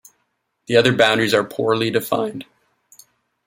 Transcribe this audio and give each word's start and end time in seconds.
The 0.65 0.77
other 0.77 0.93
boundaries 0.95 1.31
are 1.35 1.43
poorly 1.43 1.91
defined. 1.91 2.45